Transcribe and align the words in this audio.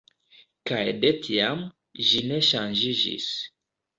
Kaj 0.69 0.79
de 1.03 1.11
tiam, 1.27 1.61
ĝi 2.11 2.23
ne 2.31 2.41
ŝanĝiĝis. 2.47 3.31